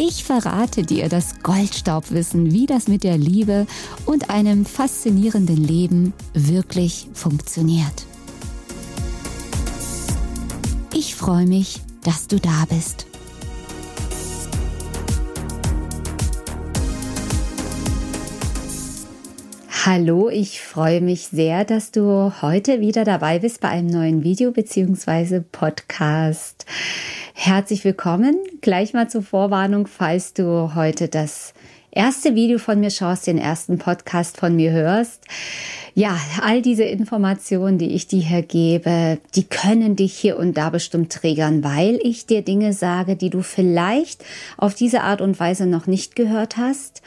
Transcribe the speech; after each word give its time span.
Ich 0.00 0.22
verrate 0.22 0.84
dir 0.84 1.08
das 1.08 1.42
Goldstaubwissen, 1.42 2.52
wie 2.52 2.66
das 2.66 2.86
mit 2.86 3.02
der 3.02 3.18
Liebe 3.18 3.66
und 4.06 4.30
einem 4.30 4.64
faszinierenden 4.64 5.56
Leben 5.56 6.12
wirklich 6.34 7.08
funktioniert. 7.14 8.06
Ich 10.94 11.16
freue 11.16 11.46
mich, 11.46 11.80
dass 12.04 12.28
du 12.28 12.38
da 12.38 12.64
bist. 12.70 13.06
Hallo, 19.84 20.28
ich 20.28 20.60
freue 20.60 21.00
mich 21.00 21.26
sehr, 21.26 21.64
dass 21.64 21.90
du 21.90 22.32
heute 22.40 22.80
wieder 22.80 23.02
dabei 23.02 23.40
bist 23.40 23.60
bei 23.60 23.70
einem 23.70 23.88
neuen 23.88 24.22
Video 24.22 24.52
bzw. 24.52 25.40
Podcast. 25.40 26.66
Herzlich 27.40 27.84
willkommen. 27.84 28.36
Gleich 28.62 28.94
mal 28.94 29.08
zur 29.08 29.22
Vorwarnung, 29.22 29.86
falls 29.86 30.34
du 30.34 30.74
heute 30.74 31.06
das 31.06 31.54
erste 31.92 32.34
Video 32.34 32.58
von 32.58 32.80
mir 32.80 32.90
schaust, 32.90 33.28
den 33.28 33.38
ersten 33.38 33.78
Podcast 33.78 34.36
von 34.36 34.56
mir 34.56 34.72
hörst. 34.72 35.22
Ja, 35.94 36.18
all 36.42 36.62
diese 36.62 36.82
Informationen, 36.82 37.78
die 37.78 37.94
ich 37.94 38.08
dir 38.08 38.22
hier 38.22 38.42
gebe, 38.42 39.18
die 39.36 39.44
können 39.44 39.94
dich 39.94 40.14
hier 40.14 40.36
und 40.36 40.54
da 40.54 40.70
bestimmt 40.70 41.12
triggern, 41.12 41.62
weil 41.62 42.00
ich 42.02 42.26
dir 42.26 42.42
Dinge 42.42 42.72
sage, 42.72 43.14
die 43.14 43.30
du 43.30 43.42
vielleicht 43.42 44.24
auf 44.56 44.74
diese 44.74 45.02
Art 45.02 45.20
und 45.20 45.38
Weise 45.38 45.66
noch 45.66 45.86
nicht 45.86 46.16
gehört 46.16 46.56
hast. 46.56 47.02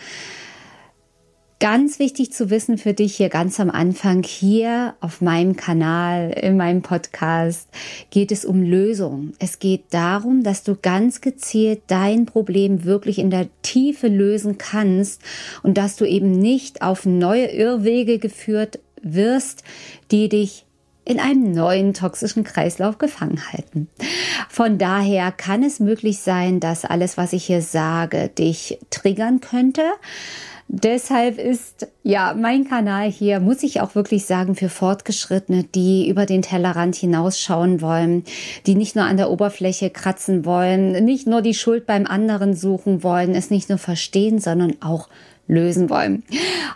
Ganz 1.62 2.00
wichtig 2.00 2.34
zu 2.34 2.50
wissen 2.50 2.80
für 2.80 2.96
dich 2.96 3.18
hier 3.18 3.30
ganz 3.30 3.60
am 3.60 3.70
Anfang, 3.70 4.24
hier 4.24 4.96
auf 5.00 5.22
meinem 5.22 5.56
Kanal, 5.56 6.32
in 6.32 6.58
meinem 6.58 6.82
Podcast, 6.82 7.70
geht 8.10 8.32
es 8.32 8.46
um 8.46 8.64
Lösung. 8.64 9.34
Es 9.38 9.60
geht 9.60 9.84
darum, 9.92 10.42
dass 10.42 10.64
du 10.64 10.76
ganz 10.76 11.22
gezielt 11.22 11.84
dein 11.86 12.26
Problem 12.26 12.84
wirklich 12.84 13.20
in 13.20 13.30
der 13.30 13.48
Tiefe 13.62 14.08
lösen 14.08 14.58
kannst 14.58 15.22
und 15.62 15.78
dass 15.78 15.98
du 15.98 16.06
eben 16.06 16.32
nicht 16.32 16.82
auf 16.82 17.06
neue 17.06 17.46
Irrwege 17.46 18.18
geführt 18.18 18.80
wirst, 19.04 19.64
die 20.10 20.30
dich 20.30 20.66
in 21.06 21.20
einem 21.20 21.52
neuen 21.52 21.94
toxischen 21.94 22.44
Kreislauf 22.44 22.98
gefangen 22.98 23.52
halten. 23.52 23.88
Von 24.50 24.80
daher 24.80 25.32
kann 25.32 25.62
es 25.62 25.80
möglich 25.80 26.22
sein, 26.22 26.60
dass 26.60 26.86
alles, 26.86 27.18
was 27.18 27.34
ich 27.34 27.46
hier 27.46 27.62
sage, 27.62 28.30
dich 28.30 28.80
triggern 28.90 29.42
könnte. 29.42 29.84
Deshalb 30.74 31.38
ist 31.38 31.88
ja 32.02 32.34
mein 32.34 32.66
Kanal 32.66 33.12
hier, 33.12 33.42
muss 33.42 33.62
ich 33.62 33.82
auch 33.82 33.94
wirklich 33.94 34.26
sagen, 34.26 34.56
für 34.56 34.70
Fortgeschrittene, 34.70 35.66
die 35.66 36.08
über 36.08 36.26
den 36.26 36.44
Tellerrand 36.44 36.96
hinausschauen 36.96 37.82
wollen, 37.82 38.24
die 38.66 38.76
nicht 38.76 38.96
nur 38.96 39.04
an 39.04 39.18
der 39.18 39.30
Oberfläche 39.30 39.90
kratzen 39.90 40.46
wollen, 40.46 41.04
nicht 41.04 41.28
nur 41.28 41.42
die 41.42 41.56
Schuld 41.56 41.86
beim 41.86 42.08
anderen 42.08 42.56
suchen 42.56 43.04
wollen, 43.04 43.36
es 43.36 43.50
nicht 43.50 43.68
nur 43.68 43.80
verstehen, 43.80 44.40
sondern 44.40 44.78
auch 44.82 45.10
lösen 45.46 45.90
wollen. 45.90 46.24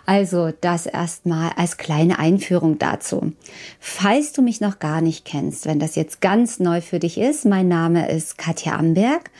Also 0.05 0.51
das 0.59 0.87
erstmal 0.87 1.51
als 1.55 1.77
kleine 1.77 2.19
Einführung 2.19 2.77
dazu. 2.77 3.31
Falls 3.79 4.33
du 4.33 4.41
mich 4.41 4.59
noch 4.59 4.79
gar 4.79 4.99
nicht 4.99 5.23
kennst, 5.23 5.67
wenn 5.67 5.79
das 5.79 5.95
jetzt 5.95 6.19
ganz 6.19 6.59
neu 6.59 6.81
für 6.81 6.99
dich 6.99 7.17
ist, 7.17 7.45
mein 7.45 7.69
Name 7.69 8.11
ist 8.11 8.37
Katja 8.37 8.75
Amberg. 8.75 9.31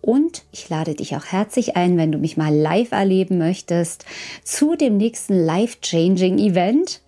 Und 0.00 0.42
ich 0.50 0.68
lade 0.68 0.96
dich 0.96 1.14
auch 1.14 1.26
herzlich 1.26 1.76
ein, 1.76 1.96
wenn 1.96 2.10
du 2.10 2.18
mich 2.18 2.36
mal 2.36 2.52
live 2.52 2.90
erleben 2.90 3.38
möchtest, 3.38 4.04
zu 4.42 4.74
dem 4.74 4.96
nächsten 4.96 5.34
Life-Changing 5.34 6.38
Event. 6.38 7.02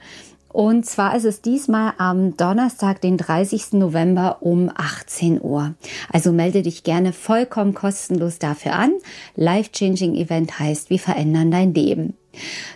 Und 0.54 0.87
zwar 0.87 1.16
ist 1.16 1.25
es 1.25 1.41
diesmal 1.41 1.94
am 1.98 2.37
Donnerstag, 2.37 3.00
den 3.00 3.16
30. 3.16 3.72
November 3.72 4.37
um 4.41 4.70
18 4.72 5.42
Uhr. 5.42 5.75
Also 6.12 6.31
melde 6.31 6.62
dich 6.62 6.84
gerne 6.84 7.12
vollkommen 7.12 7.75
kostenlos 7.75 8.38
dafür 8.38 8.75
an. 8.75 8.92
Life-Changing 9.34 10.15
Event 10.15 10.60
heißt, 10.60 10.91
wir 10.91 11.00
verändern 11.00 11.50
dein 11.50 11.75
Leben. 11.75 12.15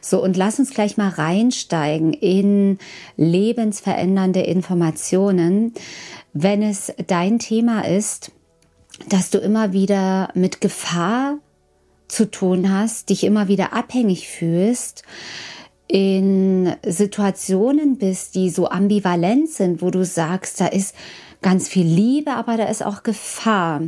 So, 0.01 0.21
und 0.21 0.37
lass 0.37 0.59
uns 0.59 0.71
gleich 0.71 0.97
mal 0.97 1.11
reinsteigen 1.11 2.13
in 2.13 2.79
lebensverändernde 3.17 4.41
Informationen. 4.41 5.73
Wenn 6.33 6.65
es 6.65 6.93
dein 7.07 7.39
Thema 7.39 7.83
ist, 7.87 8.33
dass 9.09 9.31
du 9.31 9.39
immer 9.39 9.73
wieder 9.73 10.31
mit 10.35 10.61
Gefahr 10.61 11.39
zu 12.09 12.29
tun 12.29 12.73
hast, 12.73 13.11
dich 13.11 13.23
immer 13.23 13.47
wieder 13.47 13.73
abhängig 13.73 14.27
fühlst, 14.27 15.05
in 15.89 16.75
Situationen 16.87 17.97
bist, 17.97 18.35
die 18.35 18.51
so 18.51 18.69
ambivalent 18.69 19.49
sind, 19.49 19.83
wo 19.83 19.91
du 19.91 20.05
sagst, 20.05 20.61
da 20.61 20.67
ist 20.67 20.95
ganz 21.41 21.69
viel 21.69 21.87
Liebe, 21.87 22.33
aber 22.33 22.57
da 22.57 22.65
ist 22.65 22.85
auch 22.85 23.03
Gefahr. 23.03 23.83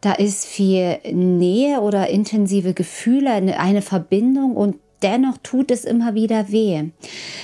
Da 0.00 0.12
ist 0.12 0.44
viel 0.44 0.98
Nähe 1.12 1.80
oder 1.80 2.08
intensive 2.08 2.74
Gefühle, 2.74 3.30
eine 3.30 3.82
Verbindung 3.82 4.56
und 4.56 4.76
dennoch 5.02 5.38
tut 5.42 5.70
es 5.70 5.84
immer 5.84 6.14
wieder 6.14 6.50
weh. 6.50 6.84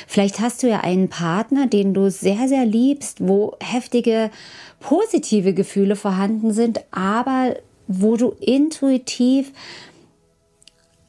Vielleicht 0.07 0.41
hast 0.41 0.63
du 0.63 0.69
ja 0.69 0.81
einen 0.81 1.09
Partner, 1.09 1.67
den 1.67 1.95
du 1.95 2.11
sehr, 2.11 2.49
sehr 2.49 2.67
liebst, 2.67 3.27
wo 3.27 3.57
heftige 3.61 4.31
positive 4.81 5.55
Gefühle 5.55 5.97
vorhanden 5.97 6.53
sind, 6.53 6.81
aber 6.91 7.57
wo 7.87 8.17
du 8.17 8.35
intuitiv 8.41 9.53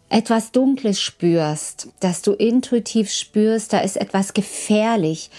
etwas 0.09 0.51
Dunkles 0.51 1.01
spürst, 1.01 1.89
dass 1.99 2.21
du 2.21 2.33
intuitiv 2.33 3.11
spürst, 3.11 3.73
da 3.73 3.79
ist 3.79 3.97
etwas 3.97 4.33
gefährlich, 4.33 5.29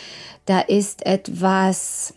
da 0.44 0.60
ist 0.60 1.06
etwas 1.06 2.14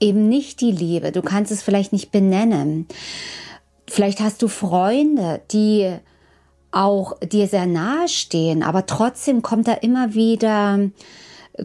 eben 0.00 0.28
nicht 0.28 0.60
die 0.60 0.72
Liebe, 0.72 1.12
du 1.12 1.22
kannst 1.22 1.52
es 1.52 1.62
vielleicht 1.62 1.92
nicht 1.92 2.10
benennen. 2.10 2.86
Vielleicht 3.88 4.20
hast 4.20 4.42
du 4.42 4.48
Freunde, 4.48 5.42
die 5.50 5.94
auch 6.70 7.18
dir 7.20 7.46
sehr 7.46 7.66
nahe 7.66 8.08
stehen, 8.08 8.62
aber 8.62 8.86
trotzdem 8.86 9.42
kommt 9.42 9.68
da 9.68 9.74
immer 9.74 10.14
wieder 10.14 10.90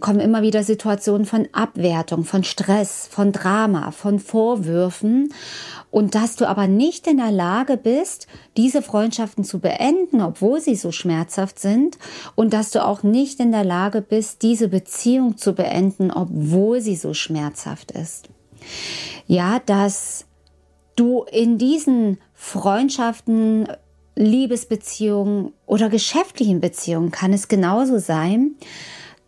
kommen 0.01 0.19
immer 0.19 0.41
wieder 0.41 0.63
Situationen 0.63 1.25
von 1.25 1.47
Abwertung, 1.53 2.25
von 2.25 2.43
Stress, 2.43 3.07
von 3.09 3.31
Drama, 3.31 3.91
von 3.91 4.19
Vorwürfen 4.19 5.33
und 5.91 6.13
dass 6.13 6.35
du 6.35 6.47
aber 6.47 6.67
nicht 6.67 7.07
in 7.07 7.17
der 7.17 7.31
Lage 7.31 7.77
bist, 7.77 8.27
diese 8.57 8.81
Freundschaften 8.81 9.43
zu 9.43 9.59
beenden, 9.59 10.21
obwohl 10.21 10.59
sie 10.59 10.75
so 10.75 10.91
schmerzhaft 10.91 11.59
sind 11.59 11.97
und 12.35 12.53
dass 12.53 12.71
du 12.71 12.83
auch 12.83 13.03
nicht 13.03 13.39
in 13.39 13.51
der 13.51 13.63
Lage 13.63 14.01
bist, 14.01 14.41
diese 14.41 14.67
Beziehung 14.67 15.37
zu 15.37 15.53
beenden, 15.53 16.11
obwohl 16.11 16.81
sie 16.81 16.95
so 16.95 17.13
schmerzhaft 17.13 17.91
ist. 17.91 18.27
Ja, 19.25 19.59
dass 19.65 20.25
du 20.97 21.23
in 21.31 21.57
diesen 21.57 22.17
Freundschaften, 22.33 23.67
Liebesbeziehungen 24.15 25.53
oder 25.67 25.89
geschäftlichen 25.89 26.59
Beziehungen 26.59 27.11
kann 27.11 27.33
es 27.33 27.47
genauso 27.47 27.99
sein, 27.99 28.55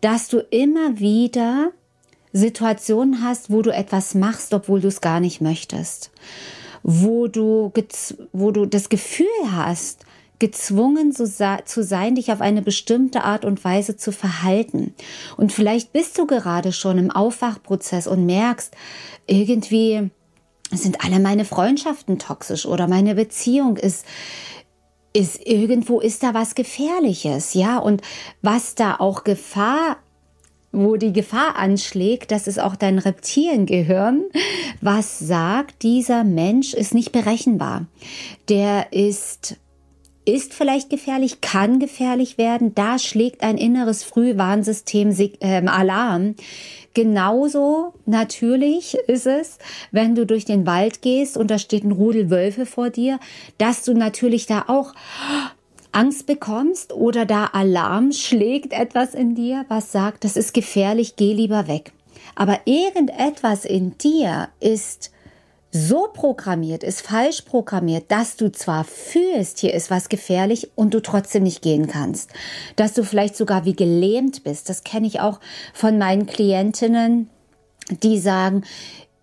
dass 0.00 0.28
du 0.28 0.38
immer 0.50 0.98
wieder 0.98 1.72
Situationen 2.32 3.24
hast, 3.24 3.50
wo 3.50 3.62
du 3.62 3.70
etwas 3.70 4.14
machst, 4.14 4.54
obwohl 4.54 4.80
du 4.80 4.88
es 4.88 5.00
gar 5.00 5.20
nicht 5.20 5.40
möchtest. 5.40 6.10
Wo 6.82 7.26
du, 7.26 7.72
wo 8.32 8.50
du 8.52 8.66
das 8.66 8.88
Gefühl 8.88 9.26
hast, 9.52 10.04
gezwungen 10.38 11.12
zu 11.12 11.26
sein, 11.26 12.14
dich 12.14 12.32
auf 12.32 12.40
eine 12.40 12.62
bestimmte 12.62 13.24
Art 13.24 13.44
und 13.44 13.62
Weise 13.62 13.96
zu 13.96 14.10
verhalten. 14.10 14.94
Und 15.36 15.52
vielleicht 15.52 15.92
bist 15.92 16.18
du 16.18 16.26
gerade 16.26 16.72
schon 16.72 16.98
im 16.98 17.10
Aufwachprozess 17.10 18.06
und 18.06 18.24
merkst, 18.24 18.74
irgendwie 19.26 20.10
sind 20.72 21.04
alle 21.04 21.20
meine 21.20 21.44
Freundschaften 21.44 22.18
toxisch 22.18 22.64
oder 22.64 22.88
meine 22.88 23.14
Beziehung 23.14 23.76
ist 23.76 24.06
ist 25.12 25.46
irgendwo 25.46 26.00
ist 26.00 26.22
da 26.22 26.34
was 26.34 26.54
Gefährliches, 26.54 27.54
ja, 27.54 27.78
und 27.78 28.02
was 28.42 28.74
da 28.74 28.96
auch 28.96 29.24
Gefahr 29.24 29.96
wo 30.72 30.96
die 30.96 31.12
Gefahr 31.12 31.56
anschlägt, 31.56 32.30
das 32.30 32.46
ist 32.46 32.60
auch 32.60 32.76
dein 32.76 32.98
Reptiliengehirn, 32.98 34.24
was 34.80 35.18
sagt, 35.18 35.82
dieser 35.82 36.24
Mensch 36.24 36.74
ist 36.74 36.94
nicht 36.94 37.12
berechenbar. 37.12 37.86
Der 38.48 38.92
ist 38.92 39.56
ist 40.34 40.54
vielleicht 40.54 40.90
gefährlich, 40.90 41.40
kann 41.40 41.78
gefährlich 41.78 42.38
werden. 42.38 42.74
Da 42.74 42.98
schlägt 42.98 43.42
ein 43.42 43.58
inneres 43.58 44.04
Frühwarnsystem 44.04 45.10
äh, 45.40 45.66
Alarm. 45.66 46.34
Genauso 46.94 47.94
natürlich 48.06 48.94
ist 49.06 49.26
es, 49.26 49.58
wenn 49.92 50.14
du 50.14 50.26
durch 50.26 50.44
den 50.44 50.66
Wald 50.66 51.02
gehst 51.02 51.36
und 51.36 51.50
da 51.50 51.58
steht 51.58 51.84
ein 51.84 51.92
Rudel 51.92 52.30
Wölfe 52.30 52.66
vor 52.66 52.90
dir, 52.90 53.20
dass 53.58 53.84
du 53.84 53.94
natürlich 53.94 54.46
da 54.46 54.64
auch 54.66 54.92
Angst 55.92 56.26
bekommst 56.26 56.92
oder 56.92 57.26
da 57.26 57.46
Alarm 57.46 58.12
schlägt 58.12 58.72
etwas 58.72 59.14
in 59.14 59.34
dir, 59.34 59.64
was 59.68 59.92
sagt, 59.92 60.24
das 60.24 60.36
ist 60.36 60.54
gefährlich, 60.54 61.16
geh 61.16 61.32
lieber 61.32 61.68
weg. 61.68 61.92
Aber 62.34 62.60
irgendetwas 62.64 63.64
in 63.64 63.96
dir 63.98 64.48
ist 64.60 65.10
so 65.72 66.08
programmiert, 66.12 66.82
ist 66.82 67.02
falsch 67.02 67.42
programmiert, 67.42 68.10
dass 68.10 68.36
du 68.36 68.50
zwar 68.50 68.84
fühlst, 68.84 69.60
hier 69.60 69.72
ist 69.72 69.90
was 69.90 70.08
gefährlich 70.08 70.70
und 70.74 70.94
du 70.94 71.00
trotzdem 71.00 71.44
nicht 71.44 71.62
gehen 71.62 71.86
kannst. 71.86 72.30
Dass 72.76 72.92
du 72.92 73.04
vielleicht 73.04 73.36
sogar 73.36 73.64
wie 73.64 73.74
gelähmt 73.74 74.42
bist. 74.42 74.68
Das 74.68 74.82
kenne 74.82 75.06
ich 75.06 75.20
auch 75.20 75.38
von 75.72 75.96
meinen 75.96 76.26
Klientinnen, 76.26 77.30
die 78.02 78.18
sagen, 78.18 78.64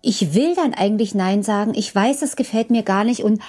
ich 0.00 0.34
will 0.34 0.54
dann 0.54 0.72
eigentlich 0.72 1.14
Nein 1.14 1.42
sagen, 1.42 1.74
ich 1.74 1.94
weiß, 1.94 2.20
das 2.20 2.36
gefällt 2.36 2.70
mir 2.70 2.82
gar 2.82 3.04
nicht 3.04 3.24
und 3.24 3.42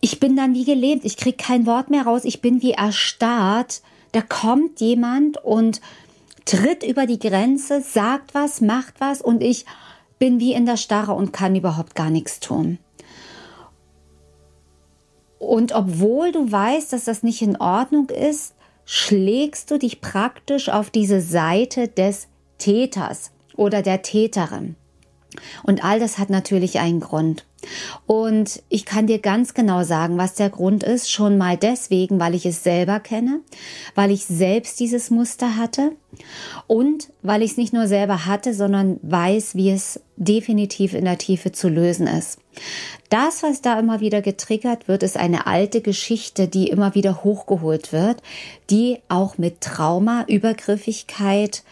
ich 0.00 0.20
bin 0.20 0.36
dann 0.36 0.54
wie 0.54 0.64
gelähmt, 0.64 1.04
ich 1.04 1.16
kriege 1.16 1.36
kein 1.36 1.66
Wort 1.66 1.90
mehr 1.90 2.04
raus, 2.04 2.24
ich 2.24 2.40
bin 2.40 2.62
wie 2.62 2.72
erstarrt. 2.72 3.82
Da 4.12 4.20
kommt 4.20 4.80
jemand 4.80 5.42
und 5.44 5.80
tritt 6.44 6.82
über 6.82 7.06
die 7.06 7.18
Grenze, 7.18 7.82
sagt 7.82 8.34
was, 8.34 8.60
macht 8.60 8.94
was 9.00 9.20
und 9.20 9.42
ich 9.42 9.64
bin 10.22 10.38
wie 10.38 10.52
in 10.52 10.66
der 10.66 10.76
Starre 10.76 11.14
und 11.14 11.32
kann 11.32 11.56
überhaupt 11.56 11.96
gar 11.96 12.08
nichts 12.08 12.38
tun. 12.38 12.78
Und 15.40 15.72
obwohl 15.72 16.30
du 16.30 16.52
weißt, 16.52 16.92
dass 16.92 17.06
das 17.06 17.24
nicht 17.24 17.42
in 17.42 17.56
Ordnung 17.56 18.08
ist, 18.08 18.54
schlägst 18.84 19.72
du 19.72 19.80
dich 19.80 20.00
praktisch 20.00 20.68
auf 20.68 20.90
diese 20.90 21.20
Seite 21.20 21.88
des 21.88 22.28
Täters 22.58 23.32
oder 23.56 23.82
der 23.82 24.02
Täterin. 24.02 24.76
Und 25.62 25.84
all 25.84 26.00
das 26.00 26.18
hat 26.18 26.30
natürlich 26.30 26.78
einen 26.78 27.00
Grund. 27.00 27.44
Und 28.06 28.62
ich 28.68 28.84
kann 28.84 29.06
dir 29.06 29.18
ganz 29.18 29.54
genau 29.54 29.84
sagen, 29.84 30.18
was 30.18 30.34
der 30.34 30.50
Grund 30.50 30.82
ist. 30.82 31.10
Schon 31.10 31.38
mal 31.38 31.56
deswegen, 31.56 32.18
weil 32.18 32.34
ich 32.34 32.44
es 32.44 32.64
selber 32.64 33.00
kenne, 33.00 33.40
weil 33.94 34.10
ich 34.10 34.24
selbst 34.24 34.80
dieses 34.80 35.10
Muster 35.10 35.56
hatte 35.56 35.92
und 36.66 37.12
weil 37.22 37.42
ich 37.42 37.52
es 37.52 37.56
nicht 37.56 37.72
nur 37.72 37.86
selber 37.86 38.26
hatte, 38.26 38.54
sondern 38.54 38.98
weiß, 39.02 39.54
wie 39.54 39.70
es 39.70 40.00
definitiv 40.16 40.94
in 40.94 41.04
der 41.04 41.18
Tiefe 41.18 41.52
zu 41.52 41.68
lösen 41.68 42.06
ist. 42.06 42.38
Das, 43.08 43.42
was 43.42 43.62
da 43.62 43.78
immer 43.78 44.00
wieder 44.00 44.22
getriggert 44.22 44.88
wird, 44.88 45.02
ist 45.02 45.16
eine 45.16 45.46
alte 45.46 45.80
Geschichte, 45.80 46.48
die 46.48 46.68
immer 46.68 46.94
wieder 46.94 47.24
hochgeholt 47.24 47.92
wird, 47.92 48.22
die 48.70 48.98
auch 49.08 49.38
mit 49.38 49.60
Trauma, 49.60 50.24
Übergriffigkeit, 50.28 51.62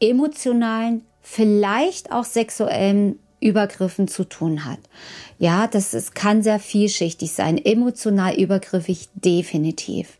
emotionalen, 0.00 1.02
vielleicht 1.30 2.10
auch 2.10 2.24
sexuellen 2.24 3.20
Übergriffen 3.40 4.08
zu 4.08 4.24
tun 4.24 4.64
hat. 4.64 4.80
Ja, 5.38 5.68
das 5.68 5.94
ist, 5.94 6.16
kann 6.16 6.42
sehr 6.42 6.58
vielschichtig 6.58 7.30
sein, 7.30 7.56
emotional 7.56 8.34
übergriffig 8.34 9.08
definitiv. 9.14 10.18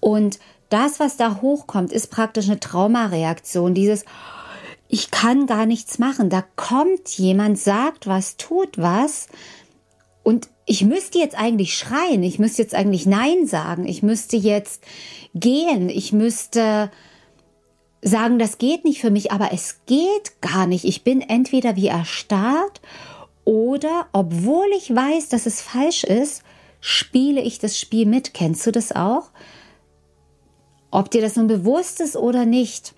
Und 0.00 0.38
das, 0.68 1.00
was 1.00 1.16
da 1.16 1.40
hochkommt, 1.40 1.92
ist 1.92 2.08
praktisch 2.10 2.46
eine 2.46 2.60
Traumareaktion, 2.60 3.72
dieses 3.72 4.04
ich 4.90 5.10
kann 5.10 5.46
gar 5.46 5.66
nichts 5.66 5.98
machen. 5.98 6.30
Da 6.30 6.44
kommt 6.56 7.08
jemand, 7.18 7.58
sagt 7.58 8.06
was, 8.06 8.36
tut 8.36 8.76
was 8.76 9.28
und 10.22 10.48
ich 10.66 10.84
müsste 10.84 11.18
jetzt 11.18 11.38
eigentlich 11.38 11.74
schreien, 11.74 12.22
ich 12.22 12.38
müsste 12.38 12.60
jetzt 12.60 12.74
eigentlich 12.74 13.06
Nein 13.06 13.46
sagen, 13.46 13.86
ich 13.86 14.02
müsste 14.02 14.36
jetzt 14.36 14.82
gehen, 15.34 15.88
ich 15.88 16.12
müsste 16.12 16.90
sagen, 18.02 18.38
das 18.38 18.58
geht 18.58 18.84
nicht 18.84 19.00
für 19.00 19.10
mich, 19.10 19.32
aber 19.32 19.52
es 19.52 19.80
geht 19.86 20.40
gar 20.40 20.66
nicht. 20.66 20.84
Ich 20.84 21.02
bin 21.04 21.20
entweder 21.20 21.76
wie 21.76 21.88
erstarrt 21.88 22.80
oder, 23.44 24.06
obwohl 24.12 24.66
ich 24.76 24.94
weiß, 24.94 25.28
dass 25.28 25.46
es 25.46 25.60
falsch 25.60 26.04
ist, 26.04 26.42
spiele 26.80 27.40
ich 27.40 27.58
das 27.58 27.78
Spiel 27.78 28.06
mit. 28.06 28.34
Kennst 28.34 28.66
du 28.66 28.70
das 28.70 28.92
auch? 28.92 29.30
Ob 30.90 31.10
dir 31.10 31.20
das 31.20 31.36
nun 31.36 31.48
bewusst 31.48 32.00
ist 32.00 32.16
oder 32.16 32.46
nicht. 32.46 32.94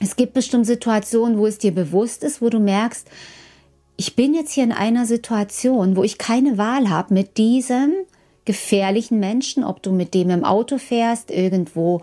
Es 0.00 0.16
gibt 0.16 0.32
bestimmt 0.32 0.66
Situationen, 0.66 1.38
wo 1.38 1.46
es 1.46 1.58
dir 1.58 1.74
bewusst 1.74 2.24
ist, 2.24 2.40
wo 2.40 2.48
du 2.48 2.58
merkst, 2.58 3.06
ich 3.96 4.16
bin 4.16 4.32
jetzt 4.32 4.52
hier 4.52 4.64
in 4.64 4.72
einer 4.72 5.04
Situation, 5.04 5.94
wo 5.94 6.02
ich 6.02 6.16
keine 6.16 6.56
Wahl 6.56 6.88
habe, 6.88 7.12
mit 7.12 7.36
diesem 7.36 7.92
gefährlichen 8.44 9.20
Menschen, 9.20 9.64
ob 9.64 9.82
du 9.82 9.92
mit 9.92 10.14
dem 10.14 10.30
im 10.30 10.44
Auto 10.44 10.78
fährst, 10.78 11.30
irgendwo 11.30 12.00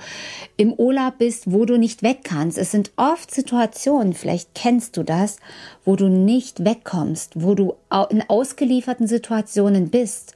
im 0.55 0.73
Urlaub 0.73 1.17
bist, 1.17 1.51
wo 1.51 1.65
du 1.65 1.77
nicht 1.77 2.03
weg 2.03 2.19
kannst. 2.23 2.57
Es 2.57 2.71
sind 2.71 2.91
oft 2.95 3.33
Situationen, 3.33 4.13
vielleicht 4.13 4.53
kennst 4.53 4.97
du 4.97 5.03
das, 5.03 5.37
wo 5.83 5.95
du 5.95 6.07
nicht 6.07 6.63
wegkommst, 6.63 7.41
wo 7.41 7.55
du 7.55 7.73
in 8.09 8.23
ausgelieferten 8.27 9.07
Situationen 9.07 9.89
bist, 9.89 10.35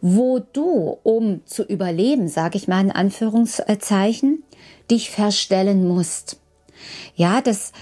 wo 0.00 0.40
du, 0.52 0.98
um 1.02 1.40
zu 1.46 1.62
überleben, 1.62 2.28
sage 2.28 2.58
ich 2.58 2.68
mal 2.68 2.80
in 2.80 2.92
Anführungszeichen, 2.92 4.42
dich 4.90 5.10
verstellen 5.10 5.86
musst. 5.86 6.38
Ja, 7.14 7.40
das, 7.40 7.72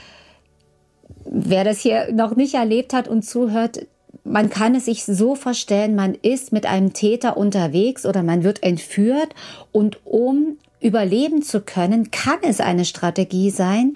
wer 1.24 1.64
das 1.64 1.80
hier 1.80 2.12
noch 2.12 2.36
nicht 2.36 2.54
erlebt 2.54 2.92
hat 2.92 3.08
und 3.08 3.22
zuhört, 3.22 3.86
man 4.24 4.48
kann 4.48 4.74
es 4.74 4.86
sich 4.86 5.04
so 5.04 5.34
vorstellen, 5.34 5.94
man 5.94 6.14
ist 6.14 6.52
mit 6.52 6.66
einem 6.66 6.92
Täter 6.94 7.36
unterwegs 7.36 8.06
oder 8.06 8.22
man 8.22 8.42
wird 8.42 8.62
entführt 8.62 9.34
und 9.70 9.98
um 10.04 10.58
überleben 10.80 11.42
zu 11.42 11.60
können, 11.60 12.10
kann 12.10 12.38
es 12.42 12.60
eine 12.60 12.84
Strategie 12.84 13.50
sein, 13.50 13.94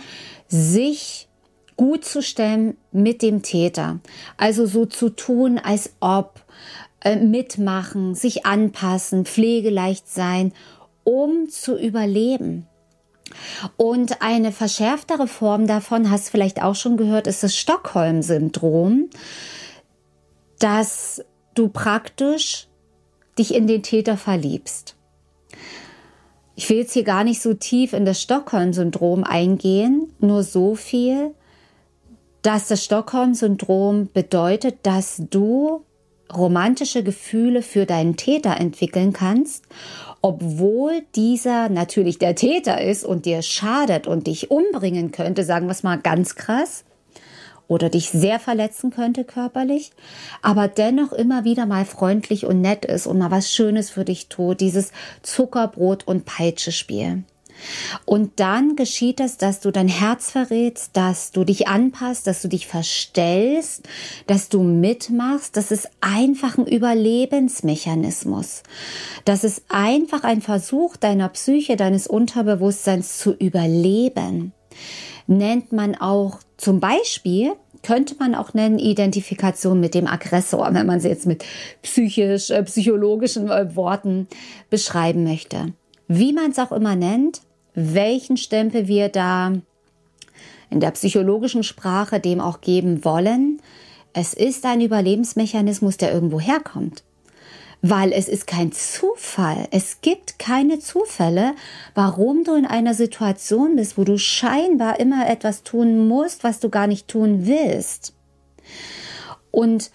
sich 0.48 1.28
gut 1.76 2.04
zu 2.04 2.22
stellen 2.22 2.76
mit 2.92 3.22
dem 3.22 3.42
Täter. 3.42 4.00
Also 4.36 4.66
so 4.66 4.84
zu 4.84 5.10
tun, 5.10 5.58
als 5.58 5.92
ob, 6.00 6.40
äh, 7.00 7.16
mitmachen, 7.16 8.14
sich 8.14 8.44
anpassen, 8.44 9.24
pflegeleicht 9.24 10.08
sein, 10.08 10.52
um 11.04 11.48
zu 11.48 11.78
überleben. 11.78 12.66
Und 13.76 14.22
eine 14.22 14.52
verschärftere 14.52 15.26
Form 15.26 15.66
davon, 15.66 16.10
hast 16.10 16.30
vielleicht 16.30 16.62
auch 16.62 16.74
schon 16.74 16.96
gehört, 16.96 17.26
ist 17.26 17.42
das 17.42 17.56
Stockholm-Syndrom 17.56 19.10
dass 20.58 21.24
du 21.54 21.68
praktisch 21.68 22.68
dich 23.38 23.54
in 23.54 23.66
den 23.66 23.82
Täter 23.82 24.16
verliebst. 24.16 24.96
Ich 26.54 26.68
will 26.68 26.78
jetzt 26.78 26.92
hier 26.92 27.04
gar 27.04 27.22
nicht 27.22 27.40
so 27.40 27.54
tief 27.54 27.92
in 27.92 28.04
das 28.04 28.20
Stockholm-Syndrom 28.20 29.22
eingehen, 29.22 30.12
nur 30.18 30.42
so 30.42 30.74
viel, 30.74 31.34
dass 32.42 32.66
das 32.66 32.84
Stockholm-Syndrom 32.84 34.08
bedeutet, 34.12 34.78
dass 34.82 35.22
du 35.30 35.84
romantische 36.34 37.02
Gefühle 37.02 37.62
für 37.62 37.86
deinen 37.86 38.16
Täter 38.16 38.56
entwickeln 38.58 39.12
kannst, 39.12 39.64
obwohl 40.20 41.02
dieser 41.14 41.68
natürlich 41.68 42.18
der 42.18 42.34
Täter 42.34 42.82
ist 42.82 43.04
und 43.04 43.24
dir 43.24 43.42
schadet 43.42 44.06
und 44.06 44.26
dich 44.26 44.50
umbringen 44.50 45.12
könnte, 45.12 45.44
sagen 45.44 45.66
wir 45.66 45.72
es 45.72 45.84
mal 45.84 45.96
ganz 45.96 46.34
krass 46.34 46.84
oder 47.68 47.90
dich 47.90 48.10
sehr 48.10 48.40
verletzen 48.40 48.90
könnte 48.90 49.24
körperlich, 49.24 49.92
aber 50.42 50.66
dennoch 50.66 51.12
immer 51.12 51.44
wieder 51.44 51.66
mal 51.66 51.84
freundlich 51.84 52.46
und 52.46 52.60
nett 52.60 52.84
ist 52.84 53.06
und 53.06 53.18
mal 53.18 53.30
was 53.30 53.52
Schönes 53.52 53.90
für 53.90 54.04
dich 54.04 54.28
tut, 54.28 54.60
dieses 54.60 54.90
Zuckerbrot 55.22 56.08
und 56.08 56.24
Peitsche 56.24 56.72
Spiel. 56.72 57.22
Und 58.04 58.38
dann 58.40 58.76
geschieht 58.76 59.20
es, 59.20 59.36
dass 59.36 59.60
du 59.60 59.70
dein 59.70 59.88
Herz 59.88 60.30
verrätst, 60.30 60.96
dass 60.96 61.32
du 61.32 61.44
dich 61.44 61.66
anpasst, 61.68 62.26
dass 62.26 62.42
du 62.42 62.48
dich 62.48 62.66
verstellst, 62.66 63.88
dass 64.26 64.48
du 64.48 64.62
mitmachst. 64.62 65.56
Das 65.56 65.70
ist 65.70 65.90
einfach 66.00 66.56
ein 66.56 66.66
Überlebensmechanismus. 66.66 68.62
Das 69.24 69.44
ist 69.44 69.62
einfach 69.68 70.22
ein 70.22 70.40
Versuch 70.40 70.96
deiner 70.96 71.28
Psyche, 71.30 71.76
deines 71.76 72.06
Unterbewusstseins 72.06 73.18
zu 73.18 73.32
überleben 73.32 74.52
nennt 75.28 75.72
man 75.72 75.94
auch 75.94 76.40
zum 76.56 76.80
Beispiel, 76.80 77.52
könnte 77.82 78.16
man 78.18 78.34
auch 78.34 78.54
nennen, 78.54 78.78
Identifikation 78.78 79.78
mit 79.78 79.94
dem 79.94 80.08
Aggressor, 80.08 80.68
wenn 80.72 80.86
man 80.86 81.00
sie 81.00 81.08
jetzt 81.08 81.26
mit 81.26 81.44
psychisch, 81.82 82.50
äh, 82.50 82.64
psychologischen 82.64 83.48
äh, 83.48 83.76
Worten 83.76 84.26
beschreiben 84.70 85.22
möchte. 85.22 85.72
Wie 86.08 86.32
man 86.32 86.50
es 86.50 86.58
auch 86.58 86.72
immer 86.72 86.96
nennt, 86.96 87.42
welchen 87.74 88.36
Stempel 88.36 88.88
wir 88.88 89.08
da 89.08 89.52
in 90.70 90.80
der 90.80 90.90
psychologischen 90.90 91.62
Sprache 91.62 92.18
dem 92.18 92.40
auch 92.40 92.60
geben 92.60 93.04
wollen, 93.04 93.60
es 94.12 94.34
ist 94.34 94.64
ein 94.64 94.80
Überlebensmechanismus, 94.80 95.96
der 95.96 96.12
irgendwo 96.12 96.40
herkommt. 96.40 97.04
Weil 97.82 98.12
es 98.12 98.28
ist 98.28 98.46
kein 98.46 98.72
Zufall. 98.72 99.68
Es 99.70 100.00
gibt 100.00 100.38
keine 100.38 100.80
Zufälle, 100.80 101.54
warum 101.94 102.44
du 102.44 102.54
in 102.54 102.66
einer 102.66 102.94
Situation 102.94 103.76
bist, 103.76 103.96
wo 103.98 104.04
du 104.04 104.18
scheinbar 104.18 104.98
immer 104.98 105.28
etwas 105.28 105.62
tun 105.62 106.08
musst, 106.08 106.44
was 106.44 106.60
du 106.60 106.70
gar 106.70 106.86
nicht 106.86 107.08
tun 107.08 107.46
willst. 107.46 108.14
Und 109.50 109.90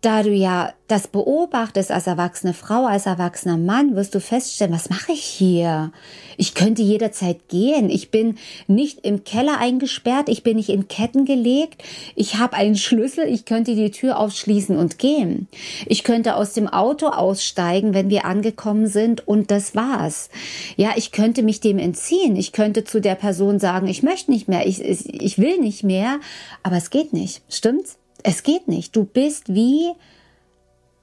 da 0.00 0.22
du 0.22 0.30
ja 0.30 0.72
das 0.88 1.08
beobachtest 1.08 1.90
als 1.90 2.06
erwachsene 2.06 2.54
Frau, 2.54 2.86
als 2.86 3.06
erwachsener 3.06 3.56
Mann, 3.56 3.96
wirst 3.96 4.14
du 4.14 4.20
feststellen, 4.20 4.72
was 4.72 4.88
mache 4.88 5.12
ich 5.12 5.24
hier? 5.24 5.90
Ich 6.36 6.54
könnte 6.54 6.82
jederzeit 6.82 7.48
gehen. 7.48 7.90
Ich 7.90 8.10
bin 8.10 8.36
nicht 8.68 9.04
im 9.04 9.24
Keller 9.24 9.58
eingesperrt, 9.58 10.28
ich 10.28 10.44
bin 10.44 10.56
nicht 10.56 10.68
in 10.68 10.86
Ketten 10.86 11.24
gelegt. 11.24 11.82
Ich 12.14 12.36
habe 12.36 12.56
einen 12.56 12.76
Schlüssel, 12.76 13.26
ich 13.26 13.46
könnte 13.46 13.74
die 13.74 13.90
Tür 13.90 14.18
aufschließen 14.18 14.76
und 14.76 14.98
gehen. 14.98 15.48
Ich 15.86 16.04
könnte 16.04 16.36
aus 16.36 16.52
dem 16.52 16.68
Auto 16.68 17.08
aussteigen, 17.08 17.94
wenn 17.94 18.10
wir 18.10 18.26
angekommen 18.26 18.86
sind 18.86 19.26
und 19.26 19.50
das 19.50 19.74
war's. 19.74 20.28
Ja, 20.76 20.90
ich 20.94 21.10
könnte 21.10 21.42
mich 21.42 21.60
dem 21.60 21.78
entziehen. 21.78 22.36
Ich 22.36 22.52
könnte 22.52 22.84
zu 22.84 23.00
der 23.00 23.16
Person 23.16 23.58
sagen, 23.58 23.88
ich 23.88 24.02
möchte 24.02 24.30
nicht 24.30 24.46
mehr, 24.46 24.66
ich, 24.66 24.80
ich, 24.80 25.38
will 25.38 25.58
nicht 25.58 25.82
mehr, 25.82 26.20
aber 26.62 26.76
es 26.76 26.90
geht 26.90 27.12
nicht. 27.12 27.42
Stimmt's? 27.48 27.98
Es 28.28 28.42
geht 28.42 28.66
nicht. 28.66 28.96
Du 28.96 29.04
bist 29.04 29.54
wie 29.54 29.92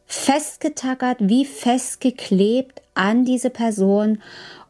festgetackert, 0.08 1.20
wie 1.22 1.46
festgeklebt 1.46 2.82
an 2.96 3.24
diese 3.24 3.50
Person. 3.50 4.22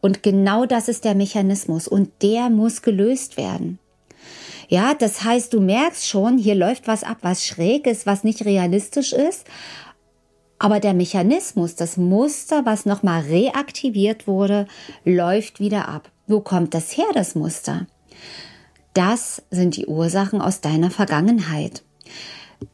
Und 0.01 0.21
genau 0.21 0.67
das 0.67 0.87
ist 0.87 1.03
der 1.03 1.15
Mechanismus. 1.15 1.87
Und 1.87 2.11
der 2.21 2.51
muss 2.51 2.83
gelöst 2.83 3.37
werden. 3.37 3.79
Ja, 4.69 4.93
das 4.93 5.23
heißt, 5.23 5.51
du 5.51 5.61
merkst 5.61 6.07
schon, 6.07 6.37
hier 6.37 6.53
läuft 6.53 6.87
was 6.87 7.03
ab, 7.03 7.17
was 7.23 7.43
schräg 7.43 7.87
ist, 7.87 8.05
was 8.05 8.23
nicht 8.23 8.45
realistisch 8.45 9.13
ist. 9.13 9.47
Aber 10.59 10.79
der 10.79 10.93
Mechanismus, 10.93 11.73
das 11.73 11.97
Muster, 11.97 12.67
was 12.67 12.85
nochmal 12.85 13.23
reaktiviert 13.23 14.27
wurde, 14.27 14.67
läuft 15.05 15.59
wieder 15.59 15.87
ab. 15.87 16.11
Wo 16.27 16.39
kommt 16.39 16.75
das 16.75 16.95
her, 16.95 17.07
das 17.15 17.33
Muster? 17.33 17.87
Das 18.93 19.41
sind 19.49 19.75
die 19.75 19.87
Ursachen 19.87 20.39
aus 20.39 20.61
deiner 20.61 20.91
Vergangenheit. 20.91 21.81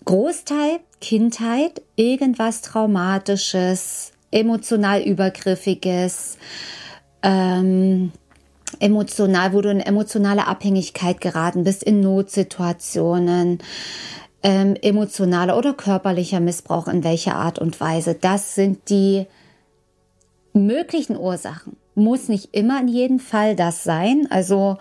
Großteil 0.06 0.80
Kindheit, 1.02 1.82
irgendwas 1.96 2.62
Traumatisches, 2.62 4.12
emotional 4.32 5.02
Übergriffiges, 5.02 6.38
ähm, 7.24 8.12
emotional, 8.80 9.54
wo 9.54 9.62
du 9.62 9.72
in 9.72 9.80
emotionale 9.80 10.48
Abhängigkeit 10.48 11.22
geraten 11.22 11.64
bist, 11.64 11.84
in 11.84 12.02
Notsituationen, 12.02 13.60
ähm, 14.44 14.76
emotionaler 14.82 15.58
oder 15.58 15.74
körperlicher 15.74 16.40
Missbrauch 16.40 16.88
in 16.88 17.04
welcher 17.04 17.36
Art 17.36 17.60
und 17.60 17.80
Weise. 17.80 18.16
Das 18.16 18.56
sind 18.56 18.90
die 18.90 19.26
möglichen 20.54 21.18
Ursachen. 21.18 21.76
Muss 21.96 22.30
nicht 22.30 22.50
immer 22.54 22.80
in 22.80 22.88
jedem 22.88 23.20
Fall 23.20 23.56
das 23.56 23.84
sein. 23.84 24.28
Also 24.30 24.78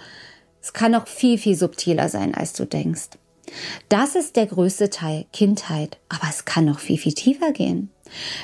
es 0.61 0.73
kann 0.73 0.95
auch 0.95 1.09
viel, 1.09 1.39
viel 1.39 1.57
subtiler 1.57 2.09
sein, 2.09 2.35
als 2.35 2.53
du 2.53 2.67
denkst. 2.67 3.11
Das 3.89 4.15
ist 4.15 4.37
der 4.37 4.47
größte 4.47 4.91
Teil 4.91 5.27
Kindheit, 5.33 5.99
aber 6.09 6.29
es 6.29 6.45
kann 6.45 6.65
noch 6.65 6.79
viel, 6.79 6.99
viel 6.99 7.15
tiefer 7.15 7.53
gehen. 7.53 7.91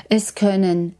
Es 0.08 0.34
können 0.34 0.94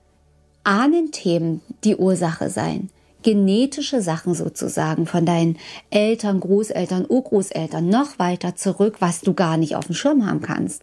Ahnenthemen 0.65 1.61
die 1.85 1.97
Ursache 1.97 2.49
sein, 2.51 2.91
genetische 3.23 4.01
Sachen 4.03 4.35
sozusagen 4.35 5.07
von 5.07 5.27
deinen 5.27 5.59
Eltern, 5.91 6.41
Großeltern, 6.41 7.07
Urgroßeltern 7.09 7.89
noch 7.89 8.19
weiter 8.19 8.55
zurück, 8.55 8.97
was 9.01 9.21
du 9.21 9.35
gar 9.35 9.57
nicht 9.57 9.77
auf 9.77 9.87
dem 9.87 9.95
Schirm 9.95 10.27
haben 10.27 10.43
kannst. 10.43 10.83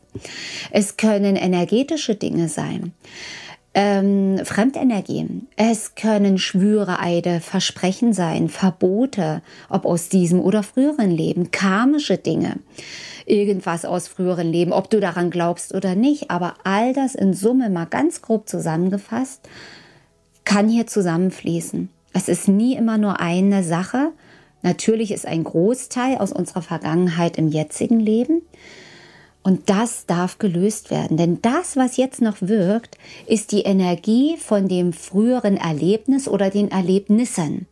Es 0.72 0.98
können 0.98 1.36
energetische 1.36 2.16
Dinge 2.16 2.50
sein 2.50 2.94
ähm, 3.74 4.40
Fremdenergien. 4.44 5.48
Es 5.56 5.96
können 5.96 6.38
Schwüre, 6.38 7.00
Eide, 7.00 7.40
Versprechen 7.40 8.14
sein, 8.14 8.50
Verbote, 8.50 9.42
ob 9.70 9.86
aus 9.86 10.10
diesem 10.10 10.42
oder 10.42 10.64
früheren 10.64 11.12
Leben, 11.12 11.52
karmische 11.52 12.18
Dinge, 12.18 12.58
irgendwas 13.26 13.86
aus 13.86 14.08
früheren 14.08 14.52
Leben, 14.52 14.74
ob 14.74 14.90
du 14.90 15.00
daran 15.00 15.30
glaubst 15.30 15.74
oder 15.74 15.96
nicht. 15.96 16.30
Aber 16.30 16.56
all 16.64 16.94
das 16.94 17.16
in 17.16 17.34
Summe 17.34 17.70
mal 17.70 17.86
ganz 17.86 18.22
grob 18.22 18.50
zusammengefasst, 18.50 19.48
kann 20.44 20.68
hier 20.68 20.88
zusammenfließen. 20.88 21.90
Es 22.14 22.28
ist 22.28 22.48
nie 22.50 22.76
immer 22.76 22.98
nur 22.98 23.22
eine 23.22 23.64
Sache. 23.64 24.12
Natürlich 24.64 25.12
ist 25.12 25.26
ein 25.26 25.44
Großteil 25.46 26.18
aus 26.18 26.34
unserer 26.34 26.62
Vergangenheit 26.62 27.38
im 27.38 27.48
jetzigen 27.48 28.00
Leben. 28.00 28.42
Und 29.44 29.72
das 29.72 30.06
darf 30.06 30.38
gelöst 30.38 30.92
werden, 30.92 31.18
denn 31.18 31.42
das, 31.42 31.76
was 31.76 31.98
jetzt 31.98 32.22
noch 32.22 32.38
wirkt, 32.42 33.00
ist 33.26 33.52
die 33.52 33.62
Energie 33.62 34.38
von 34.38 34.68
dem 34.68 34.94
früheren 34.94 35.58
Erlebnis 35.58 36.28
oder 36.28 36.52
den 36.52 36.70
Erlebnissen. 36.70 37.66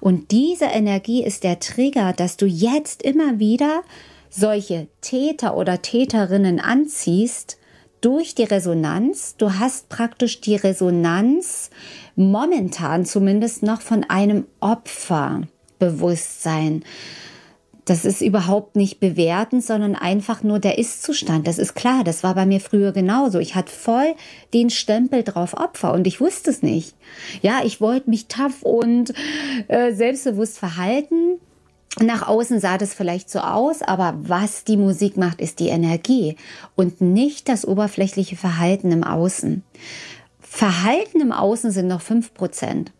Und 0.00 0.30
diese 0.30 0.66
Energie 0.66 1.24
ist 1.24 1.42
der 1.42 1.58
Trigger, 1.58 2.12
dass 2.12 2.36
du 2.36 2.44
jetzt 2.44 3.00
immer 3.02 3.38
wieder 3.38 3.80
solche 4.28 4.88
Täter 5.00 5.56
oder 5.56 5.80
Täterinnen 5.80 6.60
anziehst 6.60 7.56
durch 8.02 8.34
die 8.34 8.44
Resonanz. 8.44 9.36
Du 9.38 9.54
hast 9.54 9.88
praktisch 9.88 10.42
die 10.42 10.56
Resonanz 10.56 11.70
momentan 12.14 13.06
zumindest 13.06 13.62
noch 13.62 13.80
von 13.80 14.04
einem 14.04 14.44
Opferbewusstsein. 14.60 16.84
Das 17.86 18.04
ist 18.04 18.20
überhaupt 18.20 18.74
nicht 18.74 18.98
bewertend, 18.98 19.64
sondern 19.64 19.94
einfach 19.94 20.42
nur 20.42 20.58
der 20.58 20.76
Ist-Zustand. 20.76 21.46
Das 21.46 21.56
ist 21.56 21.74
klar, 21.74 22.02
das 22.02 22.24
war 22.24 22.34
bei 22.34 22.44
mir 22.44 22.60
früher 22.60 22.90
genauso. 22.90 23.38
Ich 23.38 23.54
hatte 23.54 23.72
voll 23.72 24.16
den 24.52 24.70
Stempel 24.70 25.22
drauf 25.22 25.54
Opfer 25.54 25.92
und 25.92 26.04
ich 26.08 26.20
wusste 26.20 26.50
es 26.50 26.62
nicht. 26.62 26.96
Ja, 27.42 27.60
ich 27.64 27.80
wollte 27.80 28.10
mich 28.10 28.26
tough 28.26 28.62
und 28.62 29.14
äh, 29.68 29.92
selbstbewusst 29.92 30.58
verhalten. 30.58 31.38
Nach 32.02 32.26
außen 32.26 32.58
sah 32.58 32.76
das 32.76 32.92
vielleicht 32.92 33.30
so 33.30 33.38
aus, 33.38 33.82
aber 33.82 34.16
was 34.18 34.64
die 34.64 34.76
Musik 34.76 35.16
macht, 35.16 35.40
ist 35.40 35.60
die 35.60 35.68
Energie 35.68 36.36
und 36.74 37.00
nicht 37.00 37.48
das 37.48 37.64
oberflächliche 37.64 38.34
Verhalten 38.34 38.90
im 38.90 39.04
Außen. 39.04 39.62
Verhalten 40.40 41.20
im 41.20 41.30
Außen 41.30 41.70
sind 41.70 41.86
noch 41.86 42.00
fünf 42.00 42.34
Prozent. 42.34 42.92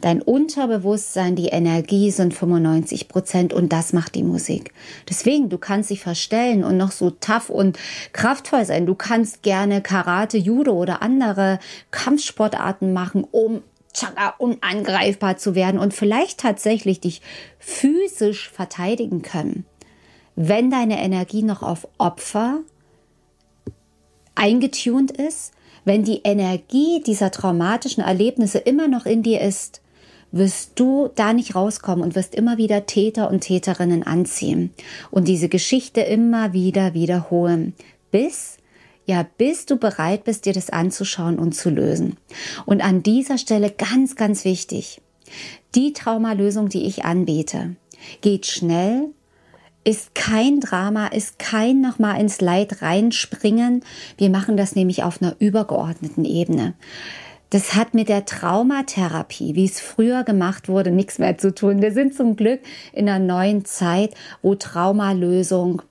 Dein 0.00 0.22
Unterbewusstsein, 0.22 1.36
die 1.36 1.48
Energie 1.48 2.10
sind 2.10 2.32
95 2.32 3.08
Prozent 3.08 3.52
und 3.52 3.70
das 3.70 3.92
macht 3.92 4.14
die 4.14 4.22
Musik. 4.22 4.72
Deswegen, 5.08 5.50
du 5.50 5.58
kannst 5.58 5.90
dich 5.90 6.00
verstellen 6.00 6.64
und 6.64 6.78
noch 6.78 6.90
so 6.90 7.10
tough 7.10 7.50
und 7.50 7.78
kraftvoll 8.12 8.64
sein. 8.64 8.86
Du 8.86 8.94
kannst 8.94 9.42
gerne 9.42 9.82
Karate, 9.82 10.38
Judo 10.38 10.72
oder 10.72 11.02
andere 11.02 11.58
Kampfsportarten 11.90 12.94
machen, 12.94 13.26
um 13.30 13.62
unangreifbar 14.38 15.36
zu 15.36 15.54
werden 15.54 15.78
und 15.78 15.92
vielleicht 15.92 16.40
tatsächlich 16.40 17.00
dich 17.00 17.20
physisch 17.58 18.48
verteidigen 18.48 19.20
können. 19.20 19.66
Wenn 20.36 20.70
deine 20.70 21.02
Energie 21.02 21.42
noch 21.42 21.62
auf 21.62 21.88
Opfer 21.98 22.60
eingetunt 24.34 25.10
ist, 25.10 25.52
wenn 25.84 26.04
die 26.04 26.20
Energie 26.24 27.02
dieser 27.04 27.30
traumatischen 27.30 28.02
Erlebnisse 28.02 28.58
immer 28.58 28.88
noch 28.88 29.06
in 29.06 29.22
dir 29.22 29.40
ist, 29.40 29.82
wirst 30.32 30.72
du 30.76 31.10
da 31.14 31.32
nicht 31.32 31.54
rauskommen 31.54 32.04
und 32.04 32.14
wirst 32.14 32.34
immer 32.34 32.56
wieder 32.58 32.86
Täter 32.86 33.30
und 33.30 33.40
Täterinnen 33.40 34.02
anziehen 34.02 34.70
und 35.10 35.28
diese 35.28 35.48
Geschichte 35.48 36.00
immer 36.00 36.52
wieder 36.52 36.94
wiederholen, 36.94 37.74
bis 38.10 38.56
ja, 39.06 39.26
bis 39.38 39.66
du 39.66 39.76
bereit 39.76 40.22
bist, 40.22 40.46
dir 40.46 40.52
das 40.52 40.70
anzuschauen 40.70 41.40
und 41.40 41.52
zu 41.52 41.68
lösen. 41.68 42.16
Und 42.64 42.80
an 42.80 43.02
dieser 43.02 43.38
Stelle 43.38 43.70
ganz, 43.70 44.14
ganz 44.14 44.44
wichtig, 44.44 45.00
die 45.74 45.92
Traumalösung, 45.92 46.68
die 46.68 46.86
ich 46.86 47.04
anbiete, 47.04 47.74
geht 48.20 48.46
schnell, 48.46 49.08
ist 49.82 50.14
kein 50.14 50.60
Drama, 50.60 51.08
ist 51.08 51.38
kein 51.38 51.80
nochmal 51.80 52.20
ins 52.20 52.40
Leid 52.40 52.82
reinspringen. 52.82 53.82
Wir 54.16 54.30
machen 54.30 54.56
das 54.56 54.76
nämlich 54.76 55.02
auf 55.02 55.20
einer 55.20 55.34
übergeordneten 55.38 56.24
Ebene. 56.24 56.74
Das 57.50 57.74
hat 57.74 57.94
mit 57.94 58.08
der 58.08 58.24
Traumatherapie, 58.24 59.56
wie 59.56 59.64
es 59.64 59.80
früher 59.80 60.22
gemacht 60.22 60.68
wurde, 60.68 60.92
nichts 60.92 61.18
mehr 61.18 61.36
zu 61.36 61.52
tun. 61.52 61.82
Wir 61.82 61.92
sind 61.92 62.14
zum 62.14 62.36
Glück 62.36 62.60
in 62.92 63.08
einer 63.08 63.18
neuen 63.18 63.64
Zeit, 63.64 64.14
wo 64.40 64.54
Traumalösung 64.54 65.82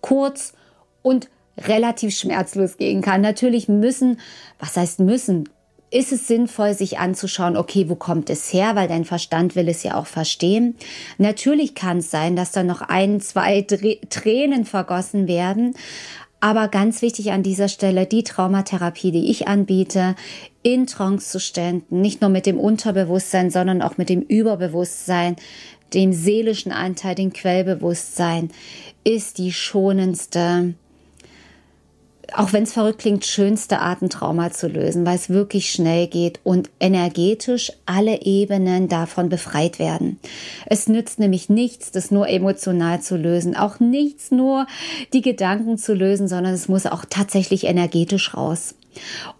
kurz 0.00 0.54
und 1.02 1.28
relativ 1.58 2.16
schmerzlos 2.16 2.78
gehen 2.78 3.02
kann. 3.02 3.20
Natürlich 3.20 3.68
müssen, 3.68 4.18
was 4.58 4.76
heißt 4.76 5.00
müssen, 5.00 5.48
ist 5.90 6.12
es 6.12 6.26
sinnvoll, 6.26 6.74
sich 6.74 6.98
anzuschauen, 6.98 7.56
okay, 7.56 7.88
wo 7.88 7.94
kommt 7.94 8.30
es 8.30 8.52
her, 8.52 8.74
weil 8.76 8.88
dein 8.88 9.04
Verstand 9.04 9.56
will 9.56 9.68
es 9.68 9.82
ja 9.82 9.94
auch 9.94 10.06
verstehen. 10.06 10.76
Natürlich 11.16 11.74
kann 11.74 11.98
es 11.98 12.10
sein, 12.10 12.36
dass 12.36 12.52
da 12.52 12.62
noch 12.62 12.82
ein, 12.82 13.20
zwei 13.20 13.62
Tränen 13.62 14.64
vergossen 14.66 15.28
werden, 15.28 15.74
aber 16.40 16.68
ganz 16.68 17.02
wichtig 17.02 17.32
an 17.32 17.42
dieser 17.42 17.68
Stelle, 17.68 18.06
die 18.06 18.22
Traumatherapie, 18.22 19.10
die 19.10 19.30
ich 19.30 19.48
anbiete, 19.48 20.14
in 20.62 20.86
Trancezuständen, 20.86 22.00
nicht 22.00 22.20
nur 22.20 22.30
mit 22.30 22.46
dem 22.46 22.58
Unterbewusstsein, 22.58 23.50
sondern 23.50 23.82
auch 23.82 23.96
mit 23.96 24.08
dem 24.08 24.22
Überbewusstsein, 24.22 25.36
dem 25.94 26.12
seelischen 26.12 26.72
Anteil, 26.72 27.14
dem 27.14 27.32
Quellbewusstsein, 27.32 28.50
ist 29.04 29.38
die 29.38 29.52
schonendste 29.52 30.74
auch 32.34 32.52
wenn 32.52 32.64
es 32.64 32.72
verrückt 32.72 33.00
klingt, 33.00 33.24
schönste 33.24 33.80
Art, 33.80 34.02
ein 34.02 34.10
Trauma 34.10 34.50
zu 34.50 34.68
lösen, 34.68 35.06
weil 35.06 35.16
es 35.16 35.30
wirklich 35.30 35.70
schnell 35.70 36.06
geht 36.06 36.40
und 36.44 36.70
energetisch 36.78 37.72
alle 37.86 38.22
Ebenen 38.22 38.88
davon 38.88 39.28
befreit 39.28 39.78
werden. 39.78 40.18
Es 40.66 40.88
nützt 40.88 41.18
nämlich 41.18 41.48
nichts, 41.48 41.90
das 41.90 42.10
nur 42.10 42.28
emotional 42.28 43.00
zu 43.00 43.16
lösen, 43.16 43.56
auch 43.56 43.80
nichts 43.80 44.30
nur 44.30 44.66
die 45.12 45.22
Gedanken 45.22 45.78
zu 45.78 45.94
lösen, 45.94 46.28
sondern 46.28 46.52
es 46.52 46.68
muss 46.68 46.86
auch 46.86 47.04
tatsächlich 47.08 47.64
energetisch 47.64 48.34
raus. 48.34 48.74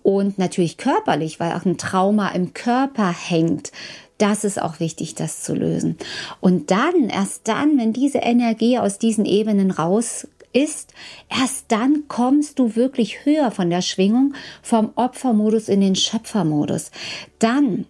Und 0.03 0.39
natürlich 0.39 0.77
körperlich, 0.77 1.41
weil 1.41 1.53
auch 1.53 1.65
ein 1.65 1.79
Trauma 1.79 2.29
im 2.31 2.55
Körper 2.55 3.13
hängt. 3.13 3.73
Das 4.19 4.45
ist 4.45 4.61
auch 4.61 4.81
wichtig, 4.81 5.15
das 5.15 5.43
zu 5.43 5.55
lösen. 5.55 5.97
Und 6.41 6.71
dann, 6.71 7.09
erst 7.09 7.47
dann, 7.47 7.79
wenn 7.79 7.93
diese 7.93 8.19
Energie 8.19 8.79
aus 8.79 8.99
diesen 8.99 9.25
Ebenen 9.25 9.71
raus 9.71 10.27
ist, 10.53 10.93
erst 11.29 11.67
dann 11.69 12.05
kommst 12.09 12.59
du 12.59 12.75
wirklich 12.75 13.25
höher 13.25 13.51
von 13.51 13.71
der 13.71 13.83
Schwingung 13.83 14.35
vom 14.63 14.91
Opfermodus 14.97 15.69
in 15.69 15.81
den 15.81 15.95
Schöpfermodus. 15.95 16.91
Dann 17.39 17.87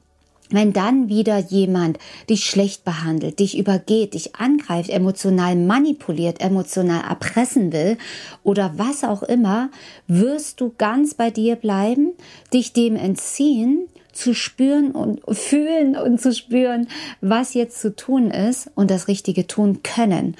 wenn 0.50 0.72
dann 0.72 1.08
wieder 1.08 1.38
jemand 1.38 1.98
dich 2.28 2.44
schlecht 2.44 2.84
behandelt, 2.84 3.38
dich 3.38 3.58
übergeht, 3.58 4.14
dich 4.14 4.36
angreift, 4.36 4.90
emotional 4.90 5.56
manipuliert, 5.56 6.40
emotional 6.40 7.02
erpressen 7.08 7.72
will 7.72 7.98
oder 8.42 8.72
was 8.76 9.04
auch 9.04 9.22
immer, 9.22 9.70
wirst 10.06 10.60
du 10.60 10.72
ganz 10.78 11.14
bei 11.14 11.30
dir 11.30 11.56
bleiben, 11.56 12.12
dich 12.52 12.72
dem 12.72 12.96
entziehen, 12.96 13.88
zu 14.12 14.34
spüren 14.34 14.90
und 14.90 15.20
fühlen 15.36 15.96
und 15.96 16.20
zu 16.20 16.34
spüren, 16.34 16.88
was 17.20 17.54
jetzt 17.54 17.80
zu 17.80 17.94
tun 17.94 18.30
ist 18.30 18.70
und 18.74 18.90
das 18.90 19.06
Richtige 19.06 19.46
tun 19.46 19.82
können. 19.82 20.34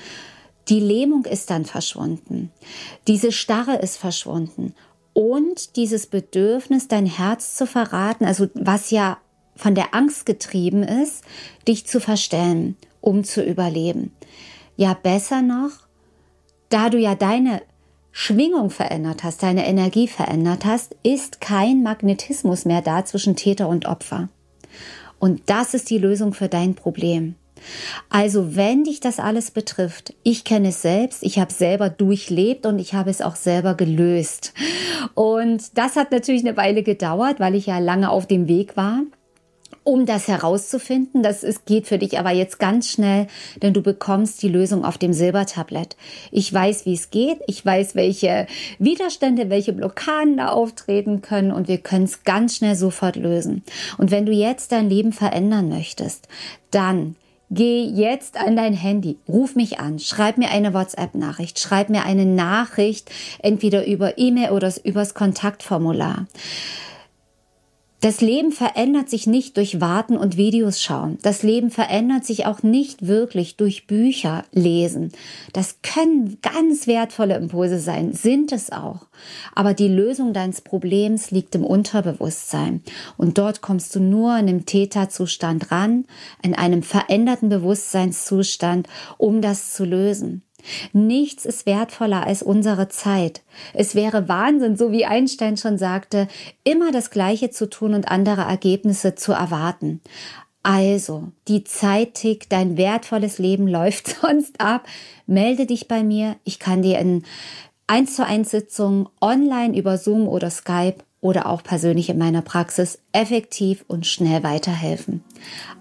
Die 0.68 0.80
Lähmung 0.80 1.24
ist 1.24 1.50
dann 1.50 1.64
verschwunden. 1.64 2.50
Diese 3.06 3.32
Starre 3.32 3.76
ist 3.76 3.96
verschwunden. 3.96 4.74
Und 5.12 5.76
dieses 5.76 6.06
Bedürfnis, 6.06 6.88
dein 6.88 7.06
Herz 7.06 7.56
zu 7.56 7.66
verraten, 7.66 8.24
also 8.24 8.48
was 8.54 8.90
ja 8.90 9.18
von 9.58 9.74
der 9.74 9.92
Angst 9.94 10.24
getrieben 10.24 10.84
ist, 10.84 11.24
dich 11.66 11.86
zu 11.86 12.00
verstellen, 12.00 12.76
um 13.00 13.24
zu 13.24 13.44
überleben. 13.44 14.12
Ja, 14.76 14.94
besser 14.94 15.42
noch, 15.42 15.72
da 16.68 16.88
du 16.88 16.98
ja 16.98 17.16
deine 17.16 17.60
Schwingung 18.12 18.70
verändert 18.70 19.24
hast, 19.24 19.42
deine 19.42 19.66
Energie 19.66 20.06
verändert 20.06 20.64
hast, 20.64 20.96
ist 21.02 21.40
kein 21.40 21.82
Magnetismus 21.82 22.64
mehr 22.64 22.82
da 22.82 23.04
zwischen 23.04 23.34
Täter 23.34 23.68
und 23.68 23.86
Opfer. 23.86 24.28
Und 25.18 25.42
das 25.46 25.74
ist 25.74 25.90
die 25.90 25.98
Lösung 25.98 26.32
für 26.32 26.48
dein 26.48 26.74
Problem. 26.74 27.34
Also 28.08 28.54
wenn 28.54 28.84
dich 28.84 29.00
das 29.00 29.18
alles 29.18 29.50
betrifft, 29.50 30.14
ich 30.22 30.44
kenne 30.44 30.68
es 30.68 30.82
selbst, 30.82 31.24
ich 31.24 31.40
habe 31.40 31.52
selber 31.52 31.90
durchlebt 31.90 32.66
und 32.66 32.78
ich 32.78 32.94
habe 32.94 33.10
es 33.10 33.20
auch 33.20 33.34
selber 33.34 33.74
gelöst. 33.74 34.52
Und 35.14 35.76
das 35.76 35.96
hat 35.96 36.12
natürlich 36.12 36.46
eine 36.46 36.56
Weile 36.56 36.84
gedauert, 36.84 37.40
weil 37.40 37.56
ich 37.56 37.66
ja 37.66 37.80
lange 37.80 38.10
auf 38.10 38.26
dem 38.26 38.46
Weg 38.46 38.76
war 38.76 39.02
um 39.88 40.04
das 40.04 40.28
herauszufinden. 40.28 41.22
Das 41.22 41.42
ist, 41.42 41.64
geht 41.64 41.86
für 41.86 41.96
dich 41.96 42.18
aber 42.18 42.30
jetzt 42.30 42.58
ganz 42.58 42.90
schnell, 42.90 43.26
denn 43.62 43.72
du 43.72 43.80
bekommst 43.80 44.42
die 44.42 44.48
Lösung 44.48 44.84
auf 44.84 44.98
dem 44.98 45.14
Silbertablett. 45.14 45.96
Ich 46.30 46.52
weiß, 46.52 46.84
wie 46.84 46.92
es 46.92 47.10
geht. 47.10 47.40
Ich 47.46 47.64
weiß, 47.64 47.94
welche 47.94 48.46
Widerstände, 48.78 49.48
welche 49.48 49.72
Blockaden 49.72 50.36
da 50.36 50.48
auftreten 50.48 51.22
können 51.22 51.50
und 51.50 51.68
wir 51.68 51.78
können 51.78 52.04
es 52.04 52.24
ganz 52.24 52.56
schnell 52.56 52.76
sofort 52.76 53.16
lösen. 53.16 53.62
Und 53.96 54.10
wenn 54.10 54.26
du 54.26 54.32
jetzt 54.32 54.72
dein 54.72 54.90
Leben 54.90 55.14
verändern 55.14 55.70
möchtest, 55.70 56.28
dann 56.70 57.16
Geh 57.50 57.82
jetzt 57.82 58.38
an 58.38 58.56
dein 58.56 58.74
Handy, 58.74 59.16
ruf 59.26 59.56
mich 59.56 59.80
an, 59.80 59.98
schreib 59.98 60.36
mir 60.36 60.50
eine 60.50 60.74
WhatsApp-Nachricht, 60.74 61.58
schreib 61.58 61.88
mir 61.88 62.04
eine 62.04 62.26
Nachricht, 62.26 63.10
entweder 63.38 63.86
über 63.86 64.18
E-Mail 64.18 64.50
oder 64.50 64.70
übers 64.84 65.14
Kontaktformular. 65.14 66.26
Das 68.00 68.20
Leben 68.20 68.52
verändert 68.52 69.10
sich 69.10 69.26
nicht 69.26 69.56
durch 69.56 69.80
Warten 69.80 70.16
und 70.16 70.36
Videos 70.36 70.80
schauen. 70.80 71.18
Das 71.22 71.42
Leben 71.42 71.70
verändert 71.70 72.24
sich 72.24 72.46
auch 72.46 72.62
nicht 72.62 73.08
wirklich 73.08 73.56
durch 73.56 73.88
Bücher 73.88 74.44
lesen. 74.52 75.10
Das 75.52 75.82
können 75.82 76.38
ganz 76.40 76.86
wertvolle 76.86 77.36
Impulse 77.36 77.80
sein, 77.80 78.12
sind 78.12 78.52
es 78.52 78.70
auch. 78.70 79.06
Aber 79.52 79.74
die 79.74 79.88
Lösung 79.88 80.32
deines 80.32 80.60
Problems 80.60 81.32
liegt 81.32 81.56
im 81.56 81.64
Unterbewusstsein. 81.64 82.84
Und 83.16 83.36
dort 83.36 83.62
kommst 83.62 83.96
du 83.96 84.00
nur 84.00 84.30
in 84.34 84.48
einem 84.48 84.64
Täterzustand 84.64 85.72
ran, 85.72 86.04
in 86.40 86.54
einem 86.54 86.84
veränderten 86.84 87.48
Bewusstseinszustand, 87.48 88.86
um 89.16 89.42
das 89.42 89.74
zu 89.74 89.84
lösen. 89.84 90.42
Nichts 90.92 91.44
ist 91.44 91.66
wertvoller 91.66 92.26
als 92.26 92.42
unsere 92.42 92.88
Zeit. 92.88 93.42
Es 93.74 93.94
wäre 93.94 94.28
Wahnsinn, 94.28 94.76
so 94.76 94.92
wie 94.92 95.06
Einstein 95.06 95.56
schon 95.56 95.78
sagte, 95.78 96.28
immer 96.64 96.92
das 96.92 97.10
Gleiche 97.10 97.50
zu 97.50 97.70
tun 97.70 97.94
und 97.94 98.08
andere 98.08 98.42
Ergebnisse 98.42 99.14
zu 99.14 99.32
erwarten. 99.32 100.00
Also, 100.62 101.28
die 101.46 101.64
Zeit 101.64 102.14
tickt, 102.14 102.52
dein 102.52 102.76
wertvolles 102.76 103.38
Leben 103.38 103.68
läuft 103.68 104.08
sonst 104.20 104.60
ab. 104.60 104.86
Melde 105.26 105.66
dich 105.66 105.88
bei 105.88 106.02
mir. 106.02 106.36
Ich 106.44 106.58
kann 106.58 106.82
dir 106.82 106.98
in 106.98 107.24
1 107.86 108.16
zu 108.16 108.26
1 108.26 108.50
Sitzungen 108.50 109.08
online 109.20 109.76
über 109.76 109.96
Zoom 109.96 110.28
oder 110.28 110.50
Skype 110.50 110.96
oder 111.20 111.46
auch 111.46 111.62
persönlich 111.62 112.10
in 112.10 112.18
meiner 112.18 112.42
Praxis 112.42 112.98
effektiv 113.12 113.84
und 113.88 114.06
schnell 114.06 114.42
weiterhelfen. 114.42 115.24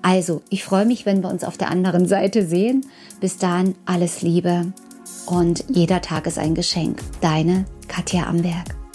Also, 0.02 0.42
ich 0.50 0.64
freue 0.64 0.86
mich, 0.86 1.06
wenn 1.06 1.22
wir 1.22 1.30
uns 1.30 1.44
auf 1.44 1.58
der 1.58 1.70
anderen 1.70 2.08
Seite 2.08 2.46
sehen. 2.46 2.86
Bis 3.20 3.38
dahin 3.38 3.76
alles 3.86 4.22
Liebe 4.22 4.74
und 5.26 5.66
jeder 5.70 6.02
Tag 6.02 6.28
ist 6.28 6.40
ein 6.40 6.56
Geschenk. 6.56 7.02
Deine 7.22 7.66
Katja 7.88 8.26
Amberg. 8.28 8.87